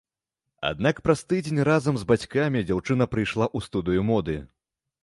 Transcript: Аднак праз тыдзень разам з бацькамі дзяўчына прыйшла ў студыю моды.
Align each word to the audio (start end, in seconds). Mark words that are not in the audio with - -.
Аднак 0.69 1.01
праз 1.07 1.21
тыдзень 1.33 1.61
разам 1.71 2.01
з 2.01 2.09
бацькамі 2.13 2.65
дзяўчына 2.71 3.11
прыйшла 3.13 3.45
ў 3.57 3.69
студыю 3.69 4.01
моды. 4.11 4.43